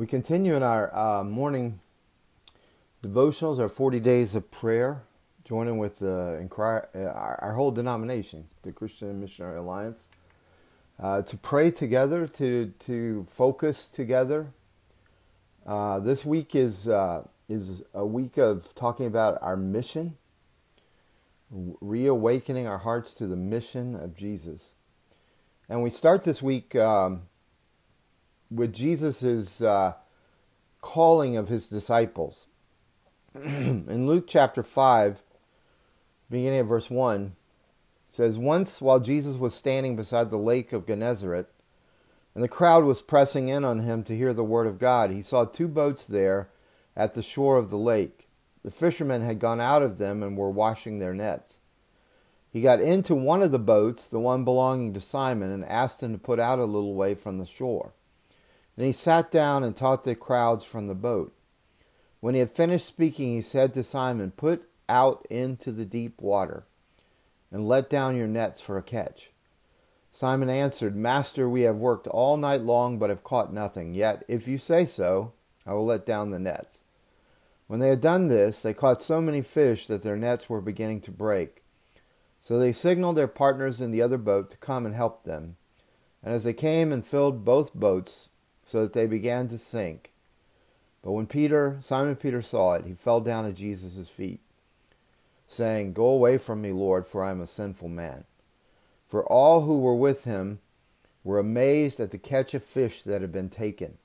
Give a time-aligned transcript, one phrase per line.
[0.00, 1.78] We continue in our uh, morning
[3.04, 5.02] devotionals, our 40 days of prayer,
[5.44, 6.38] joining with uh,
[6.94, 10.08] our, our, whole denomination, the Christian Missionary Alliance,
[10.98, 14.46] uh, to pray together, to, to focus together.
[15.66, 20.16] Uh, this week is, uh, is a week of talking about our mission,
[21.50, 24.72] reawakening our hearts to the mission of Jesus.
[25.68, 26.74] And we start this week.
[26.74, 27.24] Um,
[28.50, 29.94] with Jesus' uh,
[30.80, 32.46] calling of his disciples.
[33.34, 35.22] in Luke chapter 5,
[36.28, 37.36] beginning at verse 1,
[38.08, 41.46] says, Once while Jesus was standing beside the lake of Gennesaret,
[42.34, 45.22] and the crowd was pressing in on him to hear the word of God, he
[45.22, 46.48] saw two boats there
[46.96, 48.28] at the shore of the lake.
[48.64, 51.60] The fishermen had gone out of them and were washing their nets.
[52.52, 56.12] He got into one of the boats, the one belonging to Simon, and asked him
[56.12, 57.92] to put out a little way from the shore.
[58.80, 61.34] Then he sat down and taught the crowds from the boat.
[62.20, 66.64] When he had finished speaking, he said to Simon, Put out into the deep water
[67.52, 69.32] and let down your nets for a catch.
[70.12, 73.92] Simon answered, Master, we have worked all night long but have caught nothing.
[73.92, 75.34] Yet, if you say so,
[75.66, 76.78] I will let down the nets.
[77.66, 81.02] When they had done this, they caught so many fish that their nets were beginning
[81.02, 81.62] to break.
[82.40, 85.56] So they signaled their partners in the other boat to come and help them.
[86.22, 88.30] And as they came and filled both boats,
[88.70, 90.12] so that they began to sink.
[91.02, 94.38] But when Peter, Simon Peter saw it, he fell down at Jesus' feet,
[95.48, 98.22] saying, Go away from me, Lord, for I am a sinful man.
[99.08, 100.60] For all who were with him
[101.24, 103.98] were amazed at the catch of fish that had been taken.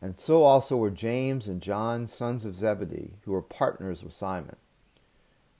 [0.00, 4.56] And so also were James and John, sons of Zebedee, who were partners with Simon.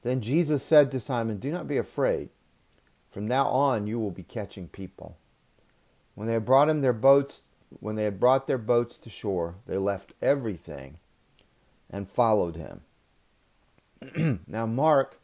[0.02, 2.28] Then Jesus said to Simon, Do not be afraid.
[3.10, 5.16] From now on you will be catching people.
[6.14, 7.48] When they had brought him their boats
[7.80, 10.98] when they had brought their boats to shore, they left everything
[11.90, 14.40] and followed him.
[14.46, 15.20] now, Mark,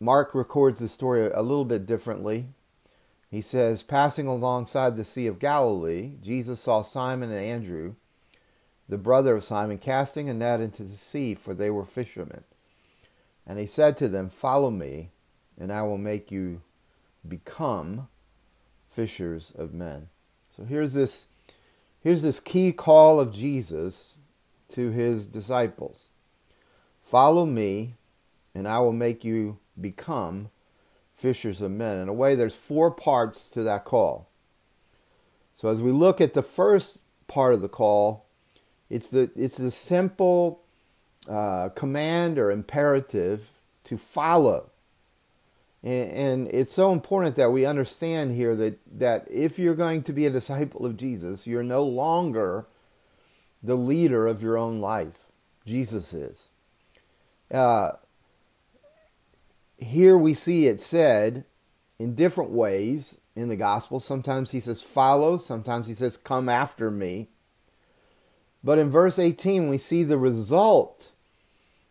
[0.00, 2.46] Mark records the story a little bit differently.
[3.30, 7.94] He says, Passing alongside the Sea of Galilee, Jesus saw Simon and Andrew,
[8.88, 12.44] the brother of Simon, casting a net into the sea, for they were fishermen.
[13.46, 15.10] And he said to them, Follow me,
[15.58, 16.62] and I will make you
[17.26, 18.08] become
[18.88, 20.08] fishers of men.
[20.54, 21.26] So here's this
[22.00, 24.14] here's this key call of Jesus
[24.68, 26.10] to his disciples.
[27.02, 27.94] Follow me
[28.54, 30.50] and I will make you become
[31.12, 31.98] fishers of men.
[31.98, 34.28] In a way there's four parts to that call.
[35.56, 38.26] So as we look at the first part of the call,
[38.88, 40.62] it's the it's the simple
[41.28, 43.50] uh, command or imperative
[43.84, 44.70] to follow.
[45.84, 50.24] And, it's so important that we understand here that, that if you're going to be
[50.24, 52.66] a disciple of Jesus, you're no longer
[53.62, 55.26] the leader of your own life.
[55.66, 56.48] Jesus is.
[57.52, 57.92] Uh,
[59.76, 61.44] here we see it said
[61.98, 64.00] in different ways in the gospel.
[64.00, 67.28] Sometimes he says, follow, sometimes he says, come after me.
[68.62, 71.10] But in verse 18, we see the result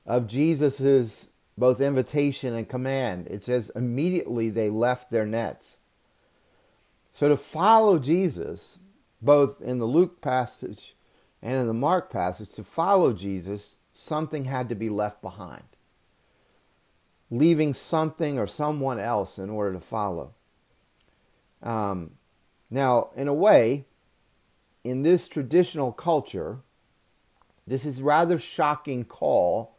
[0.08, 3.28] of Jesus' both invitation and command.
[3.28, 5.80] It says, immediately they left their nets.
[7.12, 8.80] So to follow Jesus,
[9.22, 10.96] both in the Luke passage
[11.42, 15.64] and in the Mark passage, to follow Jesus, something had to be left behind.
[17.30, 20.34] Leaving something or someone else in order to follow.
[21.62, 22.12] Um,
[22.70, 23.86] now, in a way,
[24.84, 26.60] in this traditional culture,
[27.66, 29.73] this is rather shocking call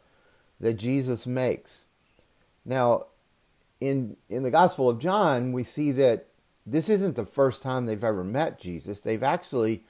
[0.59, 1.85] that Jesus makes.
[2.63, 3.07] Now,
[3.79, 6.27] in in the Gospel of John, we see that
[6.65, 9.01] this isn't the first time they've ever met Jesus.
[9.01, 9.83] They've actually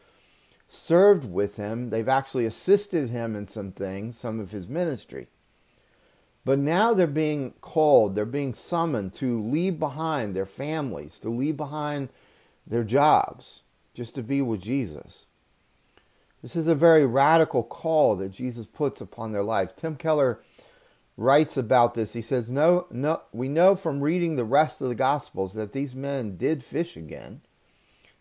[0.67, 1.89] served with him.
[1.89, 5.27] They've actually assisted him in some things, some of his ministry.
[6.43, 11.57] But now they're being called, they're being summoned to leave behind their families, to leave
[11.57, 12.09] behind
[12.67, 13.61] their jobs,
[13.95, 15.25] just to be with Jesus.
[16.43, 19.75] This is a very radical call that Jesus puts upon their life.
[19.75, 20.39] Tim Keller
[21.17, 22.13] writes about this.
[22.13, 25.95] He says, "No, no, we know from reading the rest of the Gospels that these
[25.95, 27.41] men did fish again,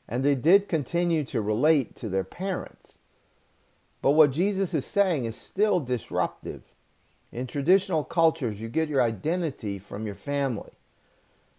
[0.09, 2.99] and they did continue to relate to their parents.
[4.03, 6.63] But what Jesus is saying is still disruptive.
[7.33, 10.73] In traditional cultures, you get your identity from your family.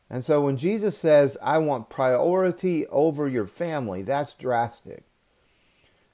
[0.10, 5.04] And so when Jesus says, I want priority over your family, that's drastic.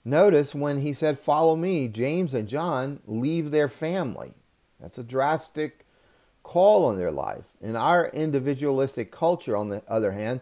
[0.05, 4.33] Notice when he said, Follow me, James and John leave their family.
[4.81, 5.85] That's a drastic
[6.43, 7.45] call on their life.
[7.61, 10.41] In our individualistic culture, on the other hand,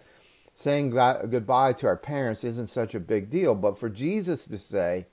[0.56, 3.56] saying goodbye to our parents isn't such a big deal.
[3.56, 5.08] But for Jesus to say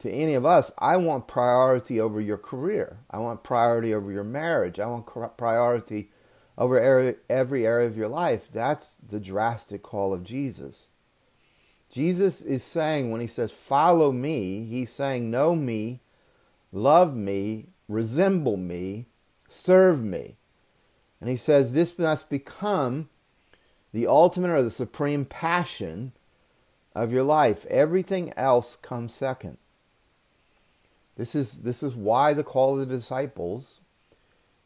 [0.00, 4.24] to any of us, I want priority over your career, I want priority over your
[4.24, 5.06] marriage, I want
[5.36, 6.10] priority
[6.56, 6.78] over
[7.28, 10.88] every area of your life, that's the drastic call of Jesus.
[11.90, 16.00] Jesus is saying, when he says, Follow me, he's saying, Know me,
[16.72, 19.06] love me, resemble me,
[19.48, 20.36] serve me.
[21.20, 23.08] And he says, This must become
[23.92, 26.12] the ultimate or the supreme passion
[26.94, 27.64] of your life.
[27.66, 29.58] Everything else comes second.
[31.16, 33.80] This is, this is why the call of the disciples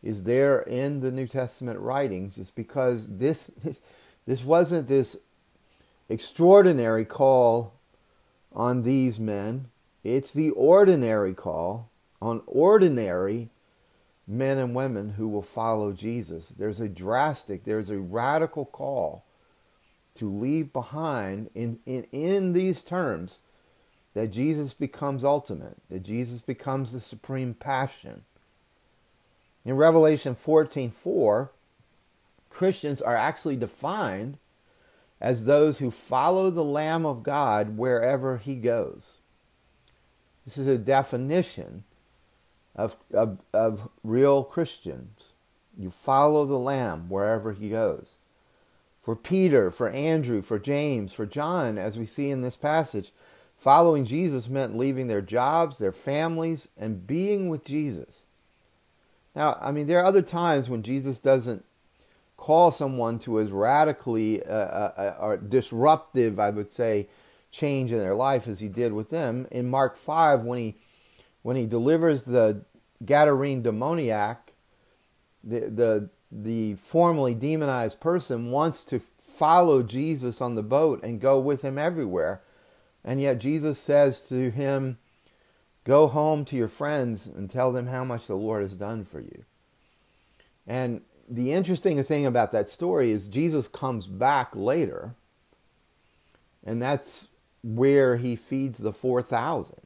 [0.02, 3.50] is there in the New Testament writings, is because this,
[4.26, 5.16] this wasn't this
[6.08, 7.74] extraordinary call
[8.52, 9.68] on these men,
[10.04, 11.87] it's the ordinary call
[12.20, 13.50] on ordinary
[14.26, 16.48] men and women who will follow Jesus.
[16.48, 19.24] There's a drastic, there's a radical call
[20.16, 23.40] to leave behind in, in, in these terms
[24.14, 28.24] that Jesus becomes ultimate, that Jesus becomes the supreme passion.
[29.64, 31.50] In Revelation 14 4,
[32.50, 34.38] Christians are actually defined
[35.20, 39.18] as those who follow the Lamb of God wherever he goes.
[40.44, 41.84] This is a definition
[42.78, 45.32] of, of, of real Christians.
[45.76, 48.16] You follow the Lamb wherever he goes.
[49.02, 53.12] For Peter, for Andrew, for James, for John, as we see in this passage,
[53.56, 58.24] following Jesus meant leaving their jobs, their families, and being with Jesus.
[59.34, 61.64] Now, I mean, there are other times when Jesus doesn't
[62.36, 67.08] call someone to as radically uh, uh, uh, or disruptive, I would say,
[67.50, 69.48] change in their life as he did with them.
[69.50, 70.76] In Mark 5, when he
[71.42, 72.62] when he delivers the
[73.04, 74.52] Gadarene demoniac,
[75.44, 81.38] the, the, the formerly demonized person wants to follow Jesus on the boat and go
[81.38, 82.42] with him everywhere.
[83.04, 84.98] And yet Jesus says to him,
[85.84, 89.20] Go home to your friends and tell them how much the Lord has done for
[89.20, 89.44] you.
[90.66, 95.14] And the interesting thing about that story is Jesus comes back later,
[96.62, 97.28] and that's
[97.62, 99.80] where he feeds the 4,000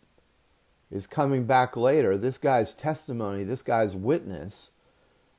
[0.93, 2.19] is coming back later.
[2.19, 4.71] This guy's testimony, this guy's witness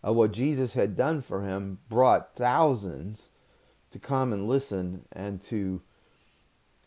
[0.01, 3.29] of what Jesus had done for him brought thousands
[3.91, 5.81] to come and listen and to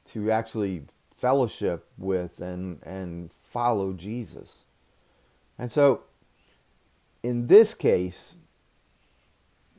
[0.06, 0.82] to actually
[1.16, 4.64] fellowship with and and follow Jesus.
[5.58, 6.02] And so
[7.22, 8.34] in this case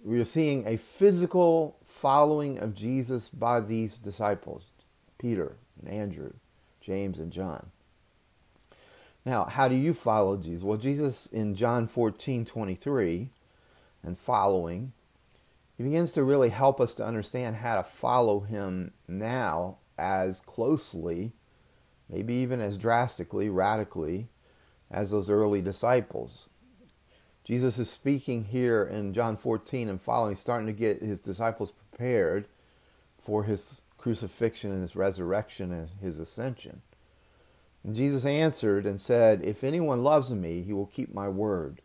[0.04, 4.64] we are seeing a physical following of Jesus by these disciples,
[5.18, 6.32] Peter and Andrew,
[6.80, 7.72] James and John.
[9.28, 10.64] Now, how do you follow Jesus?
[10.64, 13.30] Well, Jesus in John 14 23
[14.02, 14.94] and following,
[15.76, 21.34] he begins to really help us to understand how to follow him now as closely,
[22.08, 24.30] maybe even as drastically, radically,
[24.90, 26.48] as those early disciples.
[27.44, 32.48] Jesus is speaking here in John 14 and following, starting to get his disciples prepared
[33.22, 36.82] for his crucifixion and his resurrection and his ascension.
[37.96, 41.82] Jesus answered and said, If anyone loves me, he will keep my word.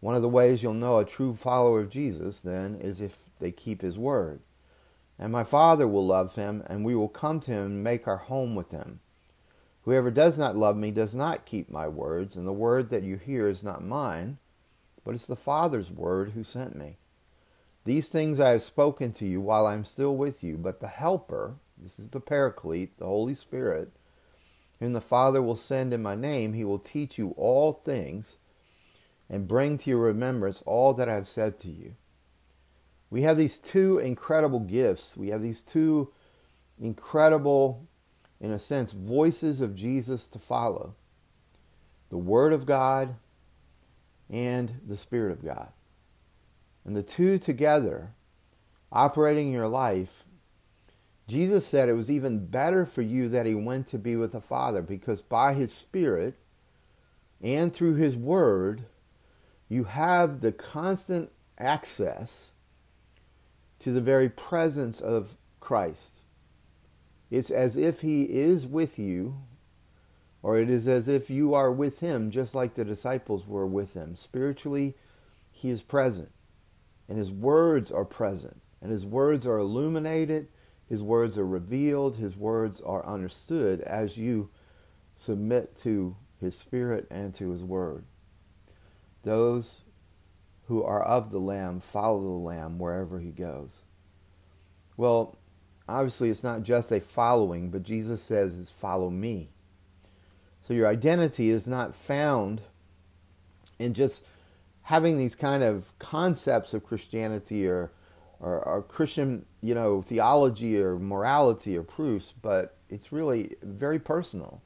[0.00, 3.50] One of the ways you'll know a true follower of Jesus, then, is if they
[3.50, 4.40] keep his word.
[5.18, 8.16] And my Father will love him, and we will come to him and make our
[8.16, 9.00] home with him.
[9.84, 13.16] Whoever does not love me does not keep my words, and the word that you
[13.16, 14.38] hear is not mine,
[15.04, 16.96] but it's the Father's word who sent me.
[17.84, 20.88] These things I have spoken to you while I am still with you, but the
[20.88, 23.92] Helper, this is the Paraclete, the Holy Spirit,
[24.84, 28.36] whom the Father will send in my name, he will teach you all things
[29.30, 31.94] and bring to your remembrance all that I have said to you.
[33.08, 35.16] We have these two incredible gifts.
[35.16, 36.12] We have these two
[36.78, 37.86] incredible,
[38.40, 40.94] in a sense, voices of Jesus to follow
[42.10, 43.14] the Word of God
[44.28, 45.68] and the Spirit of God.
[46.84, 48.10] And the two together,
[48.92, 50.24] operating in your life,
[51.26, 54.40] Jesus said it was even better for you that he went to be with the
[54.40, 56.34] Father because by his Spirit
[57.42, 58.84] and through his Word,
[59.68, 62.52] you have the constant access
[63.78, 66.20] to the very presence of Christ.
[67.30, 69.40] It's as if he is with you,
[70.42, 73.94] or it is as if you are with him, just like the disciples were with
[73.94, 74.14] him.
[74.14, 74.94] Spiritually,
[75.50, 76.30] he is present,
[77.08, 80.48] and his words are present, and his words are illuminated
[80.88, 84.50] his words are revealed, His words are understood as you
[85.18, 88.04] submit to His Spirit and to His Word.
[89.22, 89.80] Those
[90.66, 93.82] who are of the Lamb follow the Lamb wherever He goes.
[94.96, 95.38] Well,
[95.88, 99.50] obviously, it's not just a following, but Jesus says it's follow me.
[100.62, 102.62] So your identity is not found
[103.78, 104.22] in just
[104.82, 107.90] having these kind of concepts of Christianity or,
[108.44, 114.60] or, or Christian, you know, theology or morality or proofs, but it's really very personal.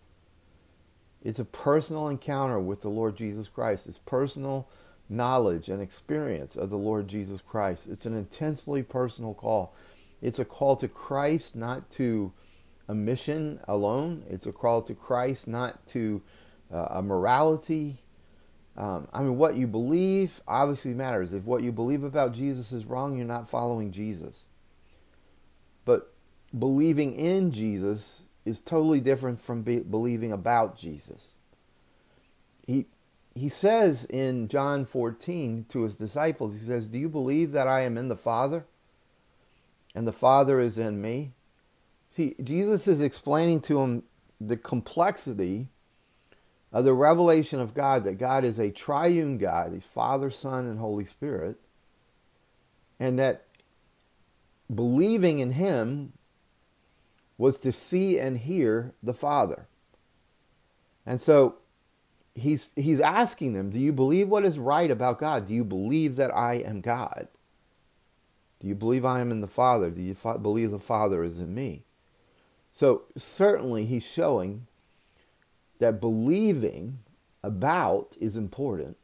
[1.23, 3.87] It's a personal encounter with the Lord Jesus Christ.
[3.87, 4.69] It's personal
[5.09, 7.87] knowledge and experience of the Lord Jesus Christ.
[7.87, 9.75] It's an intensely personal call.
[10.21, 12.33] It's a call to Christ, not to
[12.89, 14.25] a mission alone.
[14.29, 16.21] It's a call to Christ, not to
[16.73, 18.03] uh, a morality.
[18.79, 21.33] Um, I mean, what you believe obviously matters.
[21.35, 24.45] If what you believe about Jesus is wrong, you're not following Jesus.
[25.85, 26.15] But
[26.57, 31.33] believing in Jesus is totally different from be- believing about Jesus.
[32.67, 32.87] He
[33.35, 37.81] he says in John 14 to his disciples, he says, "Do you believe that I
[37.81, 38.65] am in the Father
[39.93, 41.33] and the Father is in me?"
[42.13, 44.05] See, Jesus is explaining to him
[44.41, 45.69] the complexity
[46.73, 50.79] of the revelation of God that God is a triune God, He's Father, Son, and
[50.79, 51.57] Holy Spirit,
[53.01, 53.45] and that
[54.73, 56.13] believing in Him
[57.39, 59.67] was to see and hear the Father.
[61.07, 61.57] And so
[62.35, 65.47] he's he's asking them, do you believe what is right about God?
[65.47, 67.29] Do you believe that I am God?
[68.61, 69.91] Do you believe I am in the Father?
[69.91, 71.85] Do you believe the Father is in me?
[72.75, 74.67] So certainly he's showing
[75.79, 76.99] that believing
[77.43, 78.97] about is important.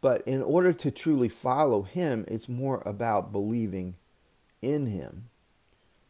[0.00, 3.96] But in order to truly follow him, it's more about believing
[4.62, 5.28] in him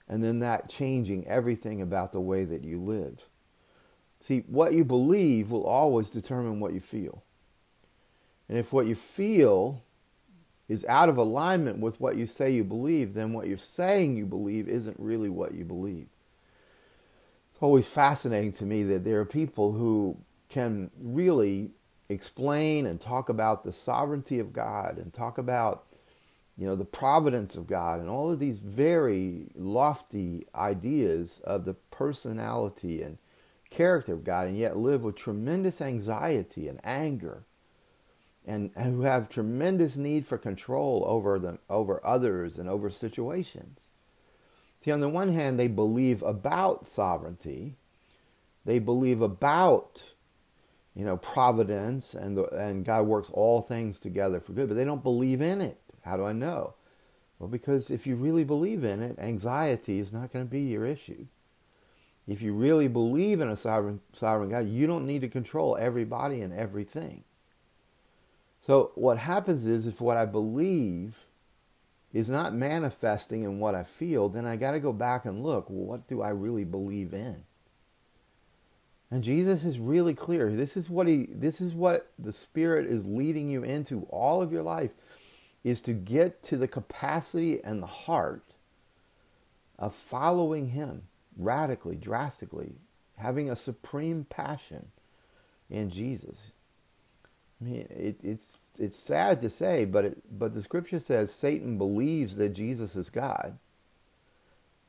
[0.08, 3.28] and then that changing everything about the way that you live.
[4.20, 7.22] See, what you believe will always determine what you feel.
[8.48, 9.82] And if what you feel
[10.68, 14.26] is out of alignment with what you say you believe, then what you're saying you
[14.26, 16.06] believe isn't really what you believe.
[17.56, 20.18] It's always fascinating to me that there are people who
[20.50, 21.70] can really
[22.10, 25.86] explain and talk about the sovereignty of God and talk about
[26.58, 31.72] you know, the providence of God and all of these very lofty ideas of the
[31.72, 33.16] personality and
[33.70, 37.44] character of God, and yet live with tremendous anxiety and anger,
[38.46, 43.85] and, and who have tremendous need for control over them, over others, and over situations.
[44.80, 47.76] See, on the one hand, they believe about sovereignty,
[48.64, 50.02] they believe about
[50.94, 54.84] you know providence, and the, and God works all things together for good, but they
[54.84, 55.78] don't believe in it.
[56.02, 56.74] How do I know?
[57.38, 60.86] Well, because if you really believe in it, anxiety is not going to be your
[60.86, 61.26] issue.
[62.26, 66.40] If you really believe in a sovereign, sovereign God, you don't need to control everybody
[66.40, 67.24] and everything.
[68.66, 71.24] So what happens is if what I believe
[72.16, 75.68] is not manifesting in what I feel, then I got to go back and look,
[75.68, 77.44] well, what do I really believe in?
[79.10, 80.50] And Jesus is really clear.
[80.50, 84.50] This is what he this is what the Spirit is leading you into all of
[84.50, 84.94] your life
[85.62, 88.42] is to get to the capacity and the heart
[89.78, 91.02] of following Him
[91.36, 92.76] radically, drastically,
[93.18, 94.88] having a supreme passion
[95.68, 96.52] in Jesus.
[97.60, 101.78] I mean, it, it's it's sad to say, but it, but the Scripture says Satan
[101.78, 103.56] believes that Jesus is God,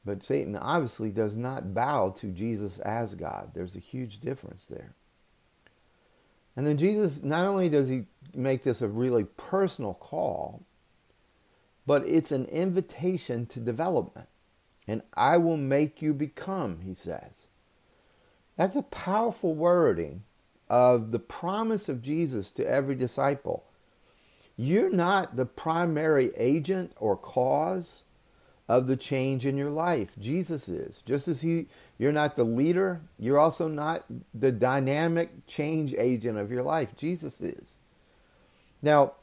[0.05, 3.51] but Satan obviously does not bow to Jesus as God.
[3.53, 4.93] There's a huge difference there.
[6.57, 10.63] And then Jesus, not only does he make this a really personal call,
[11.86, 14.27] but it's an invitation to development.
[14.88, 17.47] And I will make you become, he says.
[18.55, 20.24] That's a powerful wording
[20.69, 23.63] of the promise of Jesus to every disciple.
[24.55, 28.03] You're not the primary agent or cause
[28.67, 30.09] of the change in your life.
[30.19, 31.01] Jesus is.
[31.05, 36.51] Just as he you're not the leader, you're also not the dynamic change agent of
[36.51, 36.95] your life.
[36.95, 37.75] Jesus is.
[38.81, 39.13] Now,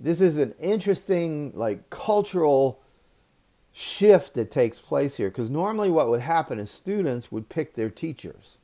[0.00, 2.80] this is an interesting like cultural
[3.72, 7.90] shift that takes place here because normally what would happen is students would pick their
[7.90, 8.58] teachers.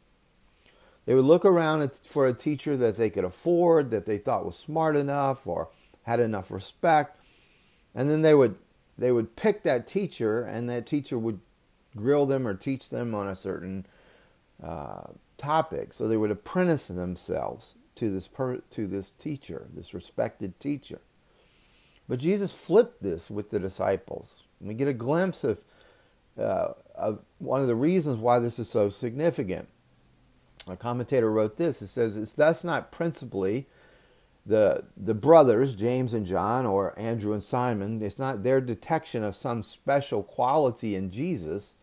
[1.08, 4.58] They would look around for a teacher that they could afford, that they thought was
[4.58, 5.70] smart enough or
[6.02, 7.18] had enough respect,
[7.94, 8.56] and then they would
[8.98, 11.40] they would pick that teacher, and that teacher would
[11.96, 13.86] grill them or teach them on a certain
[14.62, 15.04] uh,
[15.38, 15.94] topic.
[15.94, 21.00] So they would apprentice themselves to this per, to this teacher, this respected teacher.
[22.06, 24.42] But Jesus flipped this with the disciples.
[24.60, 25.62] And We get a glimpse of,
[26.38, 29.70] uh, of one of the reasons why this is so significant.
[30.68, 31.82] A commentator wrote this.
[31.82, 33.66] It says, It's thus not principally
[34.46, 38.00] the the brothers James and John or Andrew and Simon.
[38.02, 41.75] It's not their detection of some special quality in Jesus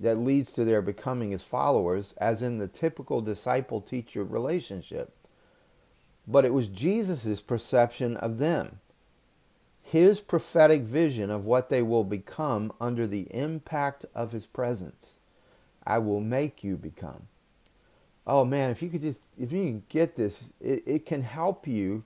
[0.00, 5.14] that leads to their becoming his followers as in the typical disciple teacher relationship.
[6.26, 8.80] But it was Jesus' perception of them
[9.92, 15.18] his prophetic vision of what they will become under the impact of his presence.
[15.86, 17.28] I will make you become
[18.26, 21.66] oh man, if you could just, if you can get this, it, it can help
[21.66, 22.04] you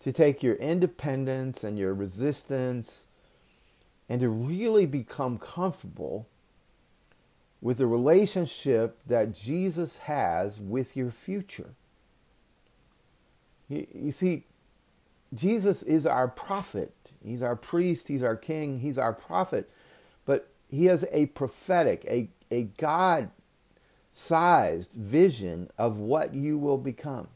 [0.00, 3.06] to take your independence and your resistance
[4.08, 6.26] and to really become comfortable
[7.60, 11.74] with the relationship that Jesus has with your future.
[13.68, 14.44] You, you, see,
[15.34, 16.94] Jesus is our prophet.
[17.22, 18.08] He's our priest.
[18.08, 18.80] He's our king.
[18.80, 19.70] He's our prophet.
[20.24, 23.30] But he has a prophetic, a, a God
[24.12, 27.28] sized vision of what you will become.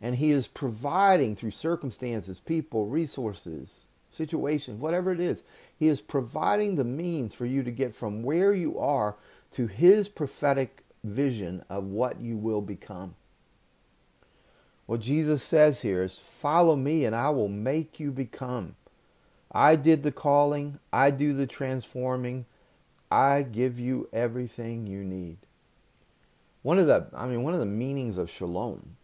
[0.00, 5.44] And He is providing through circumstances, people, resources, situations, whatever it is,
[5.78, 9.16] He is providing the means for you to get from where you are
[9.52, 13.14] to His prophetic vision of what you will become.
[14.86, 18.76] What Jesus says here is follow me and I will make you become.
[19.50, 22.46] I did the calling, I do the transforming,
[23.10, 25.38] I give you everything you need.
[26.62, 28.96] One of the, I mean, one of the meanings of shalom,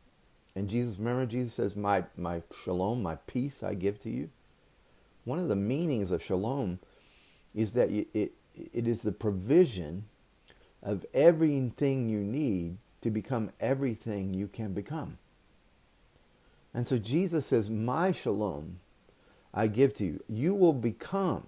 [0.55, 4.31] and Jesus, remember, Jesus says, "My my shalom, my peace, I give to you."
[5.25, 6.79] One of the meanings of shalom
[7.55, 10.05] is that it it is the provision
[10.83, 15.19] of everything you need to become everything you can become.
[16.75, 18.81] And so Jesus says, My shalom
[19.53, 20.23] I give to you.
[20.29, 21.45] You will become,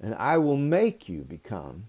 [0.00, 1.88] and I will make you become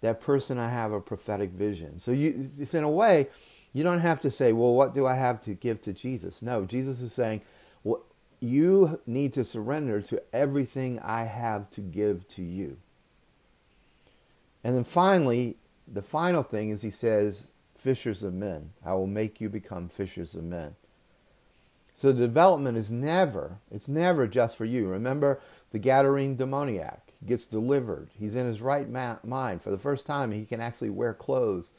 [0.00, 2.00] that person I have a prophetic vision.
[2.00, 3.28] So you, it's in a way,
[3.72, 6.42] you don't have to say, well, what do I have to give to Jesus?
[6.42, 7.42] No, Jesus is saying,
[7.84, 8.02] well,
[8.40, 12.78] you need to surrender to everything I have to give to you.
[14.64, 18.70] And then finally, the final thing is he says, fishers of men.
[18.84, 20.76] I will make you become fishers of men.
[21.94, 24.86] So the development is never, it's never just for you.
[24.86, 28.10] Remember the Gadarene demoniac gets delivered.
[28.18, 29.62] He's in his right ma- mind.
[29.62, 31.70] For the first time, he can actually wear clothes.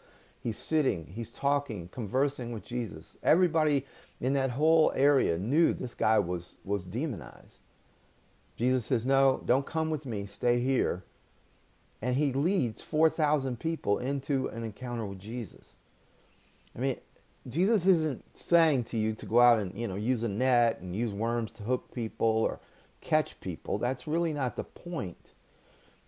[0.42, 3.18] He's sitting, he's talking, conversing with Jesus.
[3.22, 3.86] Everybody
[4.20, 7.60] in that whole area knew this guy was, was demonized.
[8.58, 11.04] Jesus says, No, don't come with me, stay here.
[12.02, 15.76] And he leads 4,000 people into an encounter with Jesus.
[16.76, 16.98] I mean,
[17.48, 20.96] Jesus isn't saying to you to go out and, you know, use a net and
[20.96, 22.60] use worms to hook people or
[23.02, 23.78] catch people.
[23.78, 25.34] That's really not the point.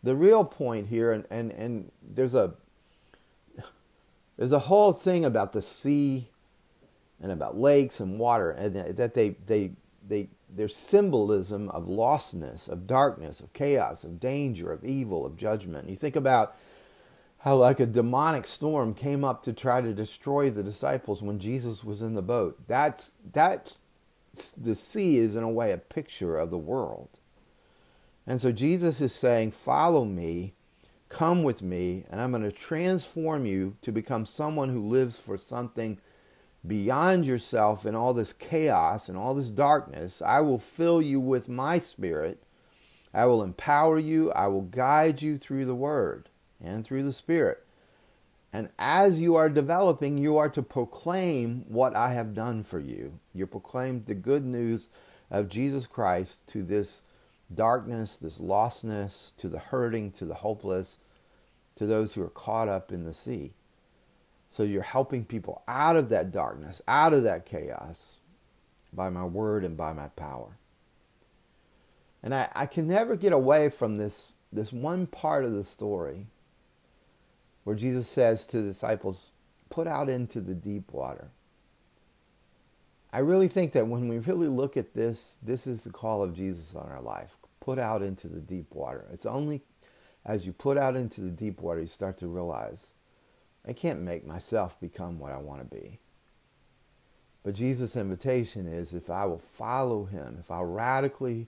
[0.03, 2.53] The real point here, and, and, and there's a
[4.38, 6.29] there's a whole thing about the sea
[7.21, 9.71] and about lakes and water, and that they they
[10.08, 15.89] they their symbolism of lostness, of darkness, of chaos, of danger, of evil, of judgment.
[15.89, 16.56] You think about
[17.39, 21.84] how like a demonic storm came up to try to destroy the disciples when Jesus
[21.84, 22.58] was in the boat.
[22.67, 23.77] That's that's
[24.58, 27.19] the sea is in a way a picture of the world.
[28.26, 30.54] And so Jesus is saying, Follow me,
[31.10, 35.38] come with me, and I'm going to transform you to become someone who lives for
[35.38, 36.00] something
[36.65, 40.22] beyond yourself in all this chaos and all this darkness.
[40.22, 42.43] I will fill you with my spirit.
[43.13, 44.32] I will empower you.
[44.32, 46.30] I will guide you through the word
[46.63, 47.65] and through the spirit.
[48.54, 53.20] And as you are developing, you are to proclaim what I have done for you.
[53.34, 54.89] You proclaim the good news
[55.32, 57.02] of Jesus Christ to this
[57.54, 61.00] darkness, this lostness, to the hurting, to the hopeless,
[61.76, 63.54] to those who are caught up in the sea.
[64.52, 68.18] So you're helping people out of that darkness, out of that chaos,
[68.94, 70.58] by my word and by my power.
[72.22, 76.28] And I, I can never get away from this, this one part of the story
[77.63, 79.32] where Jesus says to the disciples,
[79.69, 81.30] Put out into the deep water.
[83.12, 86.36] I really think that when we really look at this, this is the call of
[86.36, 87.38] Jesus on our life.
[87.60, 89.06] Put out into the deep water.
[89.12, 89.62] It's only
[90.26, 92.88] as you put out into the deep water you start to realize
[93.67, 95.99] I can't make myself become what I want to be.
[97.43, 101.47] But Jesus' invitation is if I will follow him, if I'll radically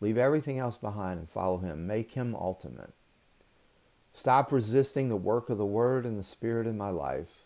[0.00, 2.92] leave everything else behind and follow him, make him ultimate,
[4.16, 7.44] Stop resisting the work of the Word and the Spirit in my life.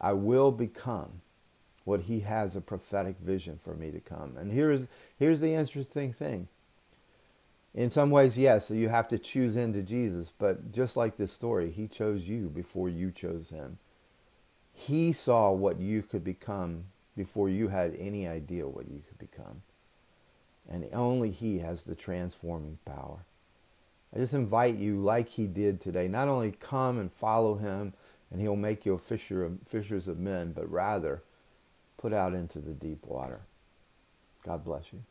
[0.00, 1.20] I will become
[1.84, 4.38] what He has a prophetic vision for me to come.
[4.38, 6.48] And here's, here's the interesting thing.
[7.74, 11.70] In some ways, yes, you have to choose into Jesus, but just like this story,
[11.70, 13.76] He chose you before you chose Him.
[14.72, 19.60] He saw what you could become before you had any idea what you could become.
[20.66, 23.26] And only He has the transforming power.
[24.14, 27.94] I just invite you, like He did today, not only come and follow Him,
[28.30, 31.22] and He'll make you a fisher of, fishers of men, but rather
[31.96, 33.42] put out into the deep water.
[34.44, 35.02] God bless you.